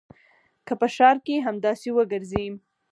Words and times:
که 0.65 0.73
په 0.79 0.87
ښار 0.95 1.17
کښې 1.25 1.37
همداسې 1.47 1.89
وګرځې. 1.93 2.45